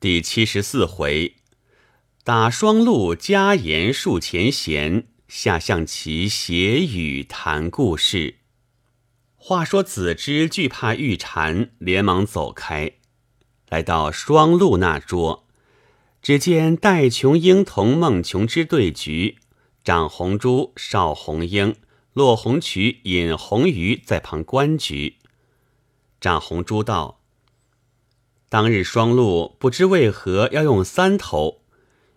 [0.00, 1.36] 第七十四回，
[2.24, 8.36] 打双陆家言树前闲，下象棋写语谈故事。
[9.36, 12.92] 话说子之惧怕玉蝉，连忙走开，
[13.68, 15.46] 来到双陆那桌，
[16.22, 19.36] 只见戴琼英同孟琼之对局，
[19.84, 21.76] 长红珠、邵红英、
[22.14, 25.18] 骆红渠、尹红鱼在旁观局。
[26.18, 27.19] 长红珠道。
[28.50, 31.60] 当日双鹿不知为何要用三头，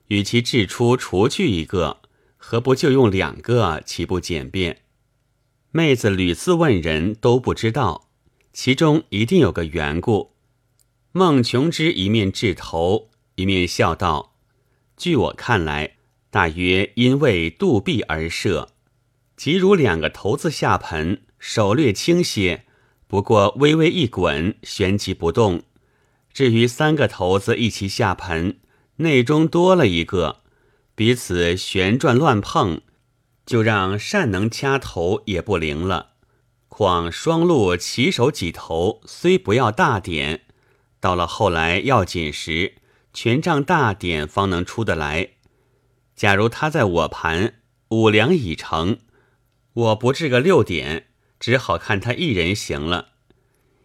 [0.07, 2.01] 与其掷出除去一个，
[2.37, 4.81] 何不就用两个，岂不简便？
[5.69, 8.09] 妹子屡次问人都不知道，
[8.51, 10.31] 其中一定有个缘故。
[11.11, 14.33] 孟琼之一面掷头，一面笑道
[14.97, 15.97] ：“据我看来，
[16.31, 18.69] 大约因为肚壁而设。
[19.37, 22.63] 即如两个头子下盆，手略轻些，
[23.05, 25.61] 不过微微一滚，旋即不动。”
[26.33, 28.57] 至于三个头子一起下盆，
[28.95, 30.41] 内中多了一个，
[30.95, 32.81] 彼此旋转乱碰，
[33.45, 36.13] 就让善能掐头也不灵了。
[36.67, 40.41] 况双路起手几头，虽不要大点，
[40.99, 42.77] 到了后来要紧时，
[43.13, 45.33] 权杖大点方能出得来。
[46.15, 48.97] 假如他在我盘五两已成，
[49.73, 53.09] 我不至个六点，只好看他一人行了。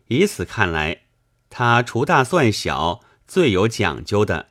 [0.06, 1.07] 以此看来。
[1.50, 4.48] 他除大算小，最有讲究的。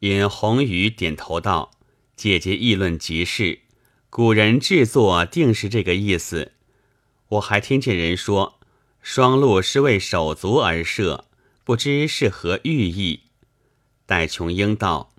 [0.00, 1.70] 尹红雨点头道
[2.16, 3.60] ：“姐姐议论极是，
[4.10, 6.52] 古人制作定是这个意思。
[7.28, 8.60] 我还听见人说，
[9.00, 11.24] 双鹿是为手足而设，
[11.64, 13.20] 不知是何寓意。”
[14.04, 15.14] 戴琼英道：“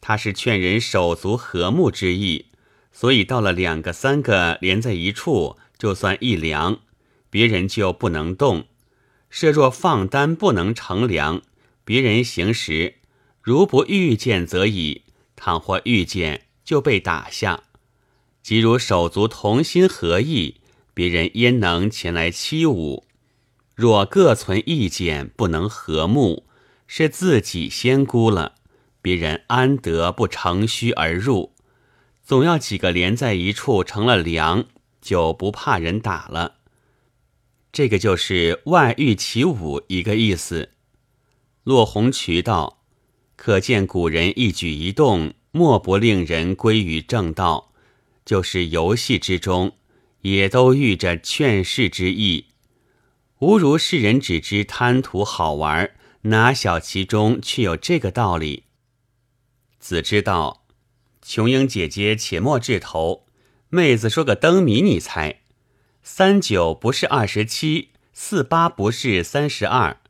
[0.00, 2.46] 他是劝人手足和睦之意，
[2.90, 6.80] 所以到了两个、三个连在一处，就算一凉，
[7.30, 8.66] 别人就不能动。”
[9.30, 11.42] 设若放单不能乘凉，
[11.84, 12.96] 别人行时，
[13.42, 15.02] 如不遇见则已；
[15.36, 17.64] 倘或遇见，就被打下。
[18.42, 20.60] 即如手足同心合意，
[20.94, 23.04] 别人焉能前来欺侮？
[23.74, 26.46] 若各存意见，不能和睦，
[26.86, 28.54] 是自己先估了，
[29.00, 31.54] 别人安得不乘虚而入？
[32.24, 34.64] 总要几个连在一处成了梁，
[35.00, 36.56] 就不怕人打了。
[37.72, 40.70] 这个就是外遇起舞一个意思。
[41.64, 42.82] 落红渠道，
[43.36, 47.72] 可见古人一举一动，莫不令人归于正道。
[48.24, 49.76] 就是游戏之中，
[50.20, 52.46] 也都寓着劝世之意。
[53.38, 55.92] 吾如世人只知贪图好玩，
[56.22, 58.64] 哪晓其中却有这个道理？
[59.78, 60.66] 子知道，
[61.22, 63.24] 琼英姐姐且莫掷头，
[63.68, 65.42] 妹子说个灯谜，你猜。
[66.10, 70.00] 三九不是二十七，四八不是三十二，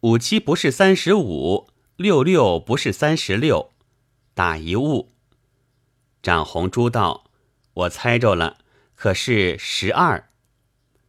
[0.00, 3.70] 五七不是三十五，六六不是三十六，
[4.32, 5.12] 打一物。
[6.22, 7.30] 长红珠道
[7.74, 8.56] ：“我猜着了，
[8.94, 10.30] 可是十二。”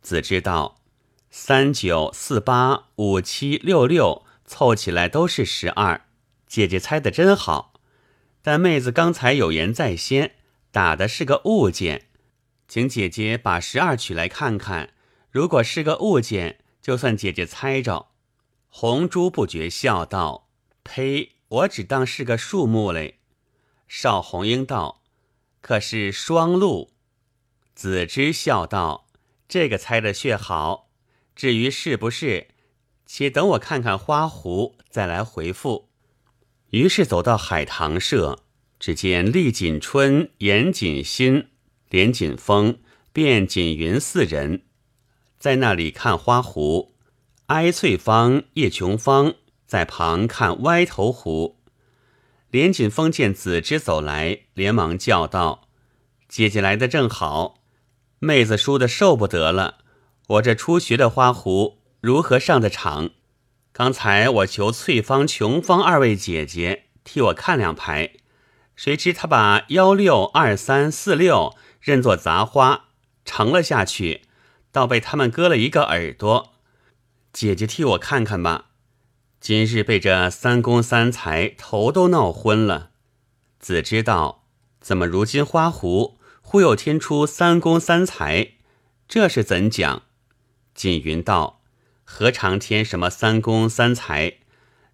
[0.04, 0.76] 子知道
[1.32, 6.02] ：“三九四八五七六六凑起来都是十二。”
[6.46, 7.74] 姐姐猜的真好，
[8.44, 10.36] 但妹子刚才有言在先，
[10.70, 12.10] 打的是个物件。
[12.68, 14.94] 请姐姐把十二取来看看，
[15.30, 18.08] 如果是个物件，就算姐姐猜着。
[18.70, 20.50] 红珠不觉笑道
[20.84, 21.34] ：“呸！
[21.48, 23.20] 我只当是个树木嘞。”
[23.88, 25.04] 邵红英道
[25.62, 26.94] ：“可是双鹿。”
[27.76, 29.08] 子之笑道
[29.48, 30.90] ：“这个猜的却好。
[31.36, 32.48] 至于是不是，
[33.06, 35.90] 且等我看看花壶，再来回复。”
[36.72, 38.40] 于是走到海棠社，
[38.80, 41.50] 只见厉锦春、严锦新。
[41.94, 42.80] 连锦峰、
[43.14, 44.64] 卞锦云四人
[45.38, 46.96] 在那里看花壶，
[47.46, 49.36] 哀翠芳、叶琼芳
[49.68, 51.60] 在旁看歪头壶。
[52.50, 55.68] 连锦峰见子之走来，连忙叫道
[56.28, 57.60] ：“姐姐来的正好，
[58.18, 59.78] 妹子输的受不得了。
[60.30, 63.12] 我这初学的花壶如何上的场？
[63.72, 68.14] 刚才我求翠芳、琼芳二位姐姐替我看两排，
[68.76, 72.86] 谁知他把幺六二三四六。”认作杂花
[73.26, 74.22] 盛了下去，
[74.72, 76.54] 倒被他们割了一个耳朵。
[77.34, 78.68] 姐姐替我看看吧，
[79.42, 82.92] 今日被这三公三才头都闹昏了。
[83.60, 84.46] 子知道
[84.80, 88.54] 怎么如今花壶忽又添出三公三才，
[89.10, 90.04] 这是怎讲？
[90.74, 91.64] 锦云道：
[92.06, 94.38] 何尝添什么三公三才？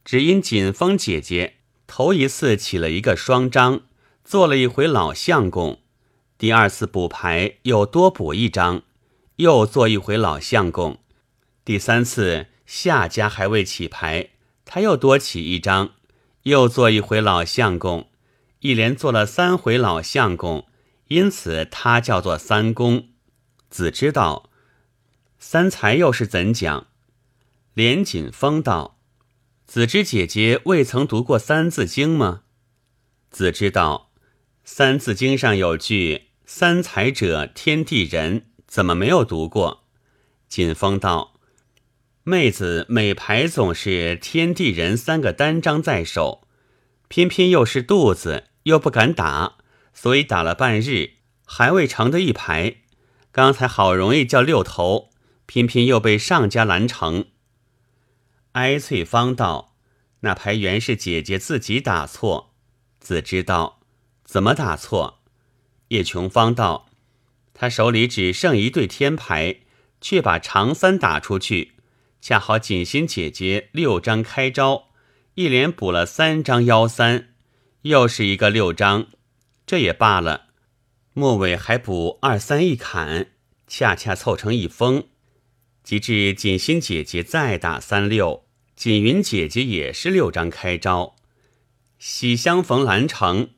[0.03, 1.57] 只因锦风姐姐
[1.89, 3.81] 头一次起了一个双章，
[4.23, 5.81] 做了一回老相公。
[6.37, 8.83] 第二次补牌又多补一张，
[9.37, 10.99] 又做一回老相公。
[11.65, 14.29] 第三次夏家还未起牌，
[14.65, 15.93] 他又多起一张，
[16.43, 18.11] 又做一回老相公，
[18.59, 20.67] 一连做了三回老相公，
[21.07, 23.09] 因此他叫做三公。
[23.71, 24.51] 子知道，
[25.39, 26.85] 三才又是怎讲？
[27.73, 28.98] 连锦风道
[29.69, 32.41] ：“子之姐姐未曾读过《三字经》吗？”
[33.29, 34.09] 子知道，
[34.63, 39.85] 《三字经》上有句“三才者，天地人”，怎么没有读过？
[40.47, 41.35] 锦风道
[42.25, 46.47] ：“妹子每排总是天地人三个单张在手，
[47.07, 49.57] 偏偏又是肚子，又不敢打，
[49.93, 51.11] 所以打了半日，
[51.45, 52.77] 还未成的一排。”
[53.31, 55.11] 刚才好容易叫六头，
[55.45, 57.25] 偏偏又被上家拦成。
[58.53, 59.75] 哀翠芳道
[60.21, 62.55] ：“那牌原是姐姐自己打错。”
[62.99, 63.79] 子知道
[64.23, 65.21] 怎么打错？
[65.89, 66.89] 叶琼芳道
[67.53, 69.61] ：“他手里只剩一对天牌，
[70.01, 71.73] 却把长三打出去，
[72.21, 74.89] 恰好锦心姐姐六张开招，
[75.35, 77.29] 一连补了三张幺三，
[77.83, 79.07] 又是一个六张，
[79.65, 80.47] 这也罢了。”
[81.13, 83.31] 末尾还补二三一砍，
[83.67, 85.07] 恰恰凑成一封。
[85.89, 88.45] 及至锦心姐姐再打三六，
[88.75, 91.15] 锦云姐姐也是六张开招。
[91.97, 93.49] 喜相逢兰城，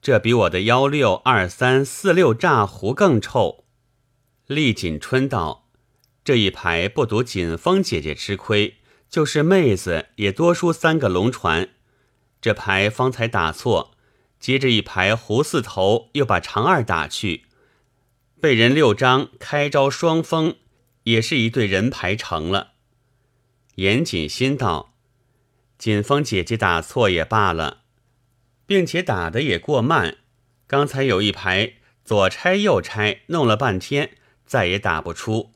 [0.00, 3.66] 这比我的幺六二三四六炸胡更臭。
[4.46, 5.68] 丽锦春道
[6.24, 8.76] ：“这一排不赌锦风姐姐吃亏，
[9.10, 11.68] 就是妹子也多输三个龙船。
[12.40, 13.94] 这牌方才打错。”
[14.40, 17.42] 接着一排胡四头又把长二打去，
[18.40, 20.56] 被人六张开招双封，
[21.08, 22.72] 也是一对人牌成了。
[23.76, 24.94] 严谨心道
[25.78, 27.82] ：“锦风姐姐打错也罢了，
[28.66, 30.18] 并且打的也过慢。
[30.66, 31.74] 刚才有一排
[32.04, 35.54] 左拆右拆，弄了半天，再也打不出。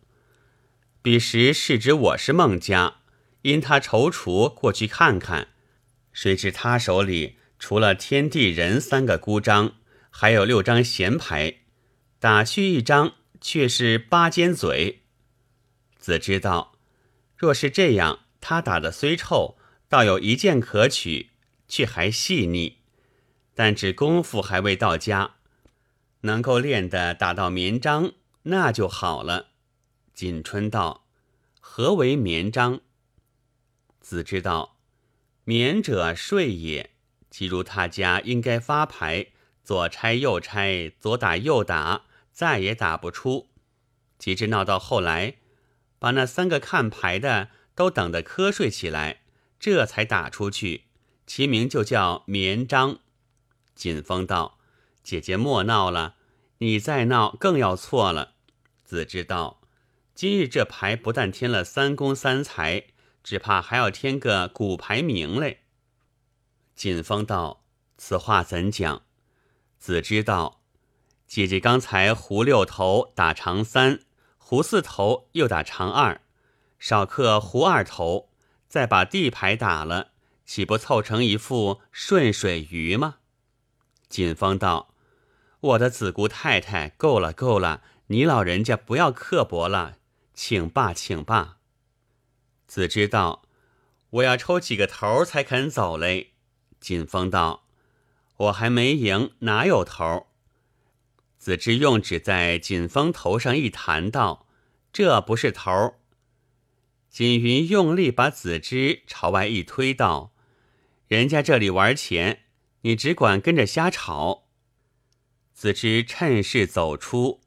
[1.02, 3.00] 彼时是指我是孟家，
[3.42, 5.48] 因他踌躇过去看看，
[6.12, 9.76] 谁知他手里。”除了天地人三个孤章，
[10.10, 11.58] 还有六张闲牌，
[12.18, 15.01] 打去一张却是八尖嘴。
[16.02, 16.72] 子知道，
[17.36, 19.56] 若是这样，他打的虽臭，
[19.88, 21.30] 倒有一件可取，
[21.68, 22.78] 却还细腻。
[23.54, 25.36] 但只功夫还未到家，
[26.22, 29.50] 能够练的打到绵章，那就好了。
[30.12, 31.06] 锦春道
[31.60, 32.80] ：“何为绵章？”
[34.02, 34.78] 子知道，
[35.44, 36.90] 绵者睡也。
[37.30, 39.28] 即如他家应该发牌，
[39.62, 43.48] 左拆右拆，左打右打，再也打不出。
[44.18, 45.36] 及至闹到后来，
[46.02, 49.20] 把那三个看牌的都等得瞌睡起来，
[49.60, 50.86] 这才打出去。
[51.28, 52.98] 其名就叫绵章。
[53.76, 54.58] 锦风道
[55.04, 56.16] ：“姐姐莫闹了，
[56.58, 58.32] 你再闹更要错了。”
[58.84, 59.60] 子知道，
[60.12, 62.86] 今日这牌不但添了三公三才，
[63.22, 65.60] 只怕还要添个古牌名嘞。
[66.74, 67.62] 锦风道
[67.96, 69.02] ：“此话怎讲？”
[69.78, 70.62] 子知道，
[71.28, 74.00] 姐姐刚才胡六头打长三，
[74.44, 76.20] 胡四头又打长二，
[76.78, 78.28] 少克胡二头，
[78.68, 80.10] 再把地牌打了，
[80.44, 83.16] 岂不凑成一副顺水鱼吗？
[84.10, 84.94] 锦芳道
[85.60, 89.96] ：“我的子姑太太，够了够了，你老人家不要刻薄了，
[90.34, 91.56] 请罢请罢。”
[92.68, 93.42] 子知道，
[94.10, 96.32] 我要抽几个头才肯走嘞。
[96.78, 97.64] 锦芳道
[98.36, 100.26] ：“我还没赢，哪有头？”
[101.42, 104.46] 子之用指在锦风头上一弹，道
[104.94, 105.96] ：“这不是头。”
[107.10, 110.32] 锦云用力把子之朝外一推，道
[111.08, 112.42] ：“人家这里玩钱，
[112.82, 114.46] 你只管跟着瞎吵。”
[115.52, 117.40] 子之趁势走出，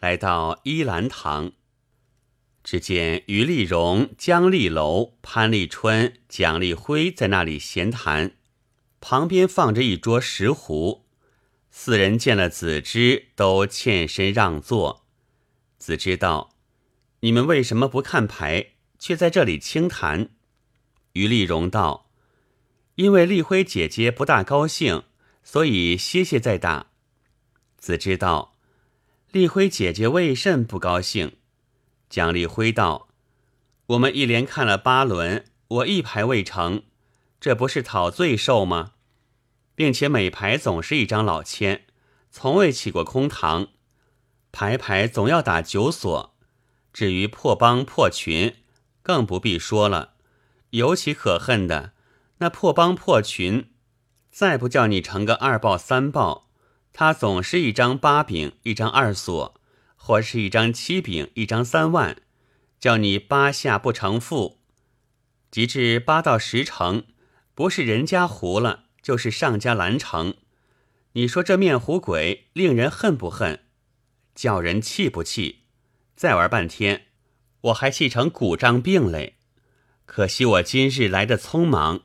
[0.00, 1.52] 来到依兰堂，
[2.62, 8.32] 只见于丽荣、江丽楼、潘丽春、蒋丽辉在那里闲谈。
[9.00, 11.06] 旁边放着一桌石壶，
[11.70, 15.06] 四人见了子之，都欠身让座。
[15.78, 16.56] 子之道
[17.20, 20.30] ：“你们为什么不看牌，却在这里轻谈？”
[21.14, 22.10] 于丽荣道
[22.96, 25.04] ：“因为丽辉姐姐不大高兴，
[25.42, 26.88] 所以歇歇再打。”
[27.78, 28.56] 子之道
[29.32, 31.36] ：“丽辉姐姐为甚不高兴？”
[32.10, 33.08] 蒋丽辉道
[33.86, 36.82] ：“我们一连看了八轮，我一牌未成。”
[37.40, 38.92] 这不是讨罪受吗？
[39.80, 41.86] 并且每排总是一张老千，
[42.30, 43.68] 从未起过空堂，
[44.52, 46.36] 排排总要打九锁。
[46.92, 48.56] 至于破帮破群，
[49.02, 50.16] 更不必说了。
[50.72, 51.94] 尤其可恨的
[52.40, 53.72] 那破帮破群，
[54.30, 56.50] 再不叫你成个二报三报，
[56.92, 59.58] 他总是一张八饼，一张二锁，
[59.96, 62.18] 或是一张七饼，一张三万，
[62.78, 64.60] 叫你八下不成负。
[65.50, 67.04] 及至八到十成，
[67.54, 70.34] 不是人家糊了，就是上家拦城。
[71.12, 73.60] 你说这面糊鬼令人恨不恨？
[74.34, 75.64] 叫人气不气？
[76.14, 77.06] 再玩半天，
[77.62, 79.36] 我还气成骨胀病嘞。
[80.06, 82.02] 可惜我今日来的匆忙，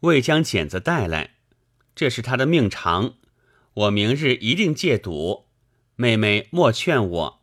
[0.00, 1.36] 未将剪子带来。
[1.94, 3.14] 这是他的命长，
[3.74, 5.46] 我明日一定戒赌。
[5.96, 7.42] 妹妹莫劝我。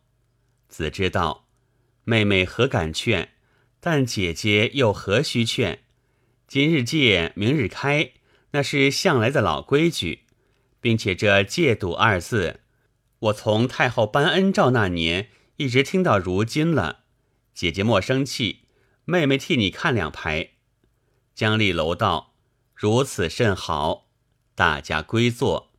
[0.68, 1.48] 子知道，
[2.04, 3.30] 妹妹何敢劝？
[3.80, 5.84] 但姐姐又何须劝？
[6.48, 8.12] 今日戒，明日开，
[8.52, 10.26] 那是向来的老规矩，
[10.80, 12.62] 并且这“戒赌”二字，
[13.20, 17.04] 我从太后颁恩诏那年一直听到如今了。
[17.54, 18.62] 姐姐莫生气，
[19.06, 20.52] 妹妹替你看两牌。
[21.36, 22.34] 江丽楼道
[22.74, 24.10] ：“如此甚好。”
[24.56, 25.72] 大家归坐。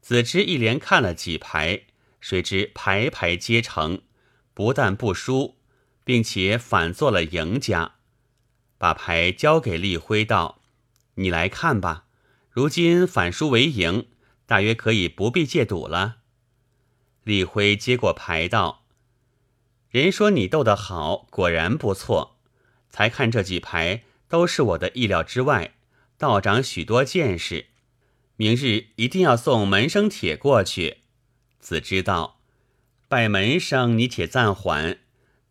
[0.00, 1.84] 子之一连看了几牌，
[2.20, 4.02] 谁知牌牌皆成，
[4.54, 5.58] 不但不输。
[6.04, 7.94] 并且反做了赢家，
[8.76, 10.60] 把牌交给立辉道
[11.14, 12.04] ：“你来看吧。
[12.50, 14.06] 如今反输为赢，
[14.46, 16.18] 大约可以不必借赌了。”
[17.24, 18.84] 立辉接过牌道
[19.90, 22.38] ：“人说你斗得好，果然不错。
[22.90, 25.74] 才看这几牌，都是我的意料之外，
[26.18, 27.66] 道长许多见识。
[28.36, 30.98] 明日一定要送门生帖过去。”
[31.60, 32.40] 子知道，
[33.08, 34.98] 拜门生，你且暂缓。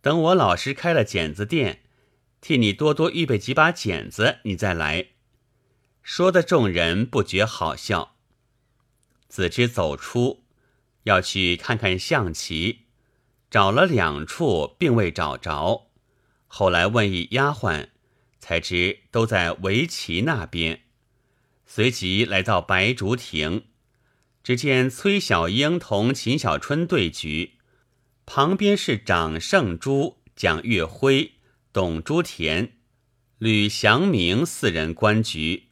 [0.00, 1.82] 等我老师开了剪子店，
[2.40, 5.06] 替你多多预备几把剪子，你再来
[6.02, 8.16] 说的众人不觉好笑。
[9.28, 10.44] 子之走出，
[11.04, 12.86] 要去看看象棋，
[13.50, 15.90] 找了两处，并未找着。
[16.46, 17.88] 后来问一丫鬟，
[18.38, 20.82] 才知都在围棋那边。
[21.64, 23.64] 随即来到白竹亭，
[24.42, 27.58] 只见崔小英同秦小春对局。
[28.26, 31.32] 旁边是长胜珠、蒋月辉、
[31.72, 32.74] 董朱田、
[33.38, 35.70] 吕祥明四人观局。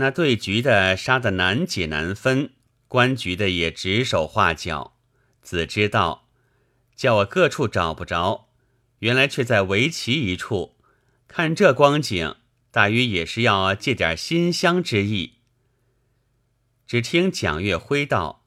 [0.00, 2.54] 那对局的杀得难解难分，
[2.88, 4.96] 观局的也指手画脚。
[5.42, 6.26] 子知道，
[6.96, 8.48] 叫我各处找不着，
[9.00, 10.78] 原来却在围棋一处。
[11.28, 12.36] 看这光景，
[12.70, 15.34] 大约也是要借点馨香之意。
[16.86, 18.46] 只听蒋月辉道：“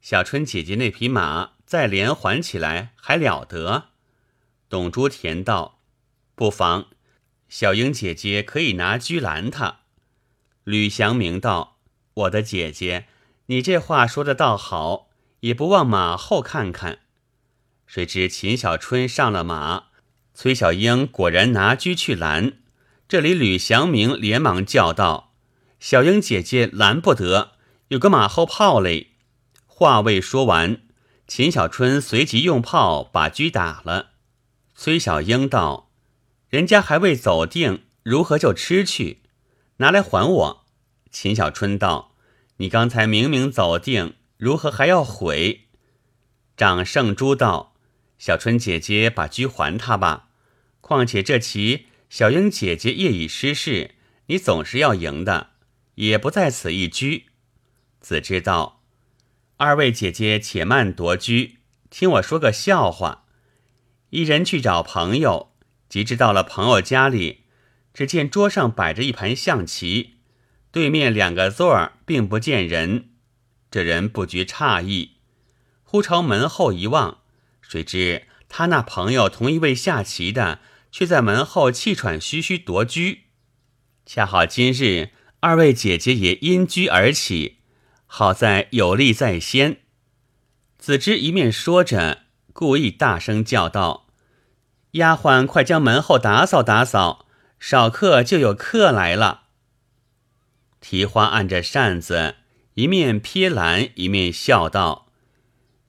[0.00, 3.90] 小春姐姐那匹马。”再连环起来还了得？
[4.68, 5.82] 董珠田道
[6.34, 6.88] ：“不妨，
[7.48, 9.79] 小英姐姐可以拿车拦他。”
[10.70, 11.78] 吕祥明道
[12.14, 13.06] ：“我的姐姐，
[13.46, 15.08] 你这话说的倒好，
[15.40, 17.00] 也不忘马后看看。”
[17.88, 19.86] 谁知秦小春上了马，
[20.32, 22.58] 崔小英果然拿车去拦。
[23.08, 25.34] 这里吕祥明连忙叫道
[25.80, 27.54] ：“小英姐姐拦不得，
[27.88, 29.14] 有个马后炮嘞！”
[29.66, 30.82] 话未说完。
[31.26, 34.10] 秦小春随即用炮把车打了。
[34.76, 35.90] 崔小英道
[36.48, 39.22] ：“人家还未走定，如何就吃去？
[39.80, 40.64] 拿来还我。”
[41.12, 42.14] 秦小春道
[42.56, 45.66] ：“你刚才明明走定，如何还要悔？”
[46.56, 47.74] 长胜珠道
[48.16, 50.28] ：“小春姐姐把车还他吧。
[50.80, 53.96] 况且这棋小英姐姐夜已失势，
[54.26, 55.50] 你总是要赢的，
[55.96, 57.06] 也不在此一车。”
[58.00, 58.82] 子知道。
[59.56, 61.58] 二位姐姐，且慢夺居，
[61.90, 63.26] 听我说个笑话。
[64.08, 65.52] 一人去找朋友，
[65.88, 67.39] 及至到了朋友家里，
[67.92, 70.16] 只见桌上摆着一盘象棋，
[70.70, 73.10] 对面两个座儿并不见人。
[73.70, 75.16] 这人不觉诧异，
[75.82, 77.18] 忽朝门后一望，
[77.60, 83.24] 谁知他那朋友同一位下棋的，却在门后气喘吁吁夺居。
[84.04, 87.58] 恰好今日二位姐姐也因居而起。
[88.06, 89.82] 好在有利在先，
[90.78, 94.08] 子之一面说着，故意大声叫道
[94.98, 97.26] ：“丫鬟，快将门后打扫打扫，
[97.60, 99.42] 少客就有客来了。”
[100.80, 102.36] 提花按着扇子，
[102.74, 105.06] 一面撇兰，一面笑道：“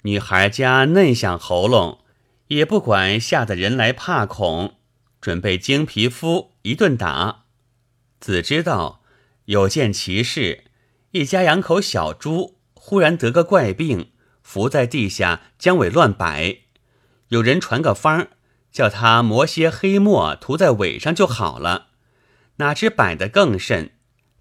[0.04, 2.04] 女孩家嫩响喉咙，
[2.50, 4.76] 也不管吓得人来怕恐，
[5.20, 7.46] 准备精皮肤一顿打。”
[8.20, 9.02] 子知道
[9.46, 10.66] 有件奇事。
[11.12, 14.12] 一家养口小猪，忽然得个怪病，
[14.42, 16.60] 伏在地下，将尾乱摆。
[17.30, 18.28] 有人传个方，
[18.72, 21.88] 叫他磨些黑墨涂在尾上就好了。
[22.58, 23.92] 哪知摆得更甚，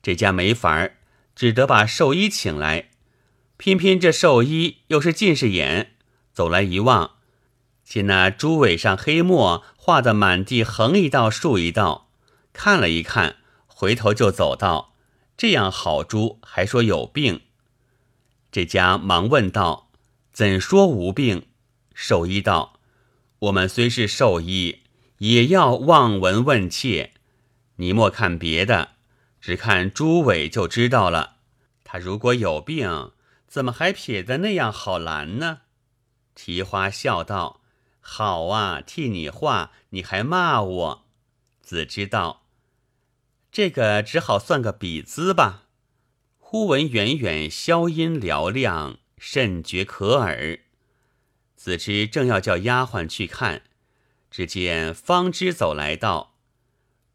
[0.03, 0.97] 这家没法儿，
[1.35, 2.91] 只得把兽医请来。
[3.57, 5.93] 偏偏这兽医又是近视眼，
[6.33, 7.17] 走来一望，
[7.85, 12.09] 见那猪尾上黑墨画得满地横一道竖一道，
[12.53, 14.95] 看了一看，回头就走道。
[15.37, 17.41] 这样好猪还说有病，
[18.53, 19.91] 这家忙问道
[20.33, 21.47] ：“怎说无病？”
[21.95, 22.75] 兽医道
[23.41, 24.81] ：“我们虽是兽医，
[25.19, 27.13] 也要望闻问切，
[27.77, 28.97] 你莫看别的，
[29.41, 31.37] 只看朱伟就知道了。
[31.83, 33.13] 他如果有病，
[33.49, 35.63] 怎么还撇得那样好拦呢？”
[36.37, 37.63] 提花笑道
[38.01, 41.07] ：“好啊，替你画，你还骂我。”
[41.63, 42.43] 子之道
[43.51, 45.65] ：“这个只好算个比资吧。”
[46.37, 50.61] 忽闻远远箫音嘹亮，甚觉可耳。
[51.61, 53.65] 子之正要叫丫鬟去看，
[54.31, 56.33] 只见方知走来道：“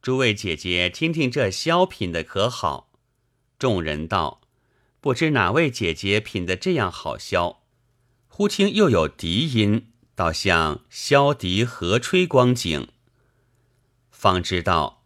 [0.03, 2.91] 诸位姐姐，听听这箫品的可好？”
[3.57, 4.41] 众人道
[5.01, 7.57] ：“不知哪位姐姐品的这样好箫？”
[8.29, 12.89] 忽听又有笛音，倒像箫笛和吹光景。
[14.11, 15.01] 方知道，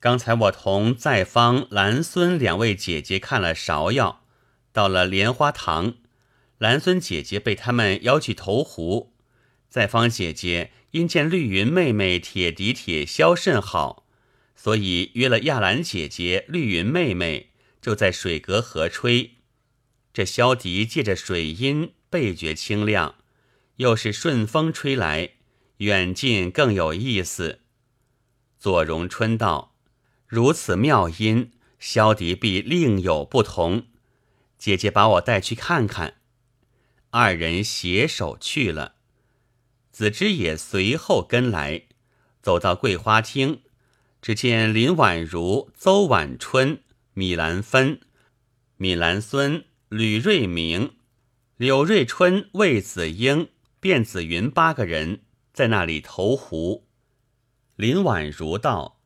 [0.00, 4.24] 刚才我同在方、兰孙两位姐姐看了芍药，
[4.72, 5.94] 到了莲花堂，
[6.60, 9.14] 兰孙姐姐被他们邀去投壶，
[9.68, 14.06] 在方姐姐因见绿云妹妹铁笛铁箫甚好，
[14.54, 17.50] 所以约了亚兰姐姐、绿云妹妹，
[17.80, 19.36] 就在水阁河吹。
[20.12, 21.92] 这箫笛借着水音。
[22.10, 23.14] 倍觉清亮，
[23.76, 25.30] 又是顺风吹来，
[25.76, 27.60] 远近更有意思。
[28.58, 29.76] 左荣春道
[30.26, 33.86] ：“如此妙音，萧笛必另有不同。
[34.58, 36.16] 姐姐把我带去看看。”
[37.10, 38.94] 二人携手去了。
[39.90, 41.82] 子之也随后跟来，
[42.40, 43.60] 走到桂花厅，
[44.22, 48.00] 只见林婉如、邹婉春、米兰芬、
[48.76, 50.96] 米兰孙、吕瑞明。
[51.56, 53.50] 柳瑞春、魏子英、
[53.80, 55.20] 卞子云八个人
[55.52, 56.86] 在那里投壶。
[57.76, 59.00] 林婉如道：“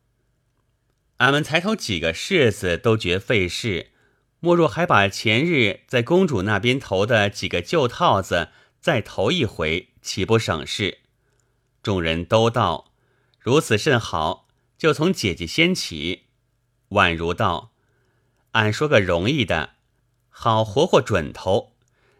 [1.19, 3.91] 俺们才投几个柿子都觉费事，
[4.45, 10.99] 莫若还把前日在公主那边投的几个旧套子再投一回，岂不省事？”
[11.83, 12.93] 众人都道
[13.41, 14.47] ：“如此甚好，
[14.77, 16.25] 就从姐姐先起。”
[16.93, 17.73] 宛如道
[18.53, 19.77] ：“俺说个容易的，
[20.29, 21.73] 好活活准头。”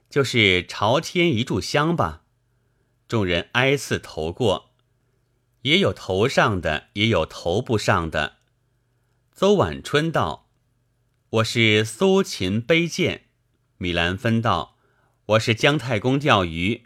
[0.09, 2.23] 就是朝天一炷香吧，
[3.07, 4.71] 众人挨次投过，
[5.63, 8.37] 也有头上的，也有头不上的。
[9.33, 10.44] 邹婉春道
[11.35, 13.25] ：“我是苏秦背剑。”
[13.79, 14.77] 米兰芬道
[15.27, 16.85] ：“我是姜太公钓鱼。”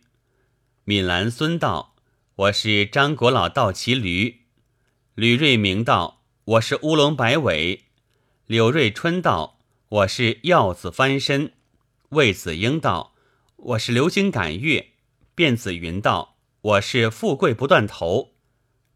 [0.84, 1.94] 米兰孙道
[2.34, 4.46] ：“我是张国老倒骑驴。”
[5.14, 7.84] 吕瑞明道：“我是乌龙摆尾。”
[8.46, 9.58] 柳瑞春道
[9.90, 11.52] ：“我是鹞子翻身。”
[12.10, 13.14] 魏子英道。
[13.56, 14.92] 我是流星赶月，
[15.34, 18.36] 卞子云道：“我是富贵不断头。”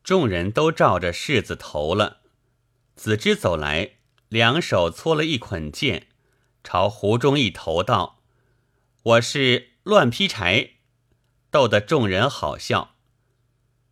[0.02, 2.22] 众人都照着柿子投了。
[2.94, 3.96] 子之走来，
[4.32, 6.06] 两手搓了一捆剑，
[6.64, 8.22] 朝湖中一投道
[9.04, 10.70] ：“我是乱劈柴。”
[11.52, 12.94] 逗得众人好笑。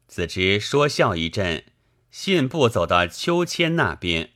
[0.08, 1.64] 子之说笑一阵，
[2.10, 4.30] 信步走到秋千那边，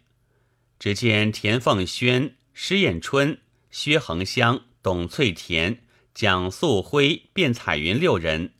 [0.78, 3.40] 只见田凤轩、施艳春、
[3.70, 5.80] 薛恒香、董翠田。
[6.12, 8.52] 蒋素辉、卞彩云六人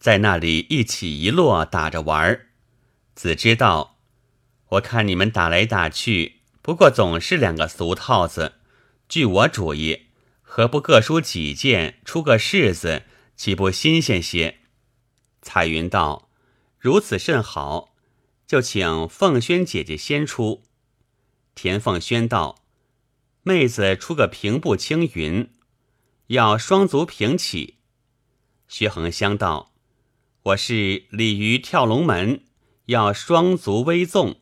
[0.00, 2.48] 在那里一起一落打着玩儿。
[3.14, 3.98] 子知道，
[4.70, 6.35] 我看你们打来打去，
[6.66, 8.54] 不过总是两个俗套子。
[9.08, 10.06] 据我主意，
[10.42, 13.04] 何不各抒己见，出个式子，
[13.36, 14.58] 岂不新鲜些？
[15.40, 16.28] 彩云道
[16.80, 17.94] ：“如此甚好，
[18.48, 20.64] 就请凤轩姐姐先出。”
[21.54, 22.64] 田凤轩道
[23.44, 25.48] ：“妹子出个平步青云。”
[26.26, 27.76] 要双足平起，
[28.66, 29.72] 薛恒香道
[30.42, 32.42] ：“我是鲤鱼跳龙门，
[32.86, 34.40] 要双足微纵。”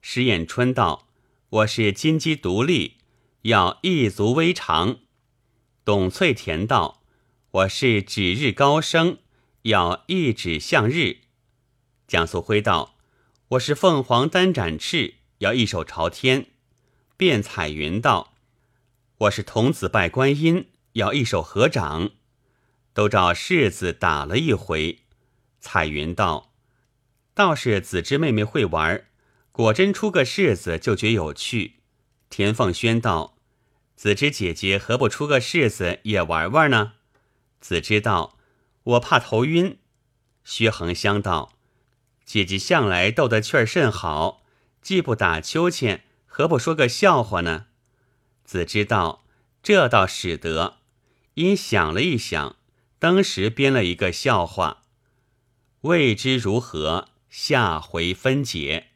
[0.00, 1.03] 石燕春道
[1.54, 2.96] ：“我是金鸡独立，
[3.42, 4.98] 要一足微长。”
[5.84, 7.04] 董翠田道
[7.52, 9.18] ：“我是指日高升，
[9.62, 11.18] 要一指向日。”
[12.08, 12.96] 蒋素辉道
[13.50, 16.46] ：“我是凤凰单展翅，要一手朝天。”
[17.16, 18.34] 卞彩云道
[19.18, 22.10] ：“我是童子拜观音。”要一手合掌，
[22.92, 25.00] 都照柿子打了一回。
[25.60, 26.52] 彩云道
[27.34, 29.04] ：“倒是子之妹妹会玩，
[29.56, 31.76] 果真出个柿子就觉有趣。”
[32.28, 33.36] 田凤轩道
[33.94, 36.94] ：“子之姐姐何不出个柿子也玩玩呢？”
[37.62, 38.36] 子之道
[38.82, 39.78] ：“我怕头晕。”
[40.42, 41.52] 薛恒香道
[42.26, 44.42] ：“姐姐向来逗得趣儿甚好，
[44.82, 47.66] 既不打秋千，何不说个笑话呢？”
[48.44, 49.24] 子之道
[49.62, 50.78] ：“这倒使得。”
[51.34, 52.56] 因想了一想，
[52.98, 54.82] 当时编了一个笑话，
[55.82, 58.93] 未知如何，下回分解。